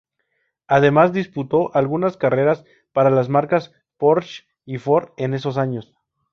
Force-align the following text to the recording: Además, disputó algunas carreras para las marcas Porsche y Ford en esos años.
Además, 0.65 1.13
disputó 1.13 1.69
algunas 1.75 2.17
carreras 2.17 2.63
para 2.91 3.11
las 3.11 3.29
marcas 3.29 3.71
Porsche 3.97 4.47
y 4.65 4.79
Ford 4.79 5.09
en 5.15 5.35
esos 5.35 5.59
años. 5.59 5.93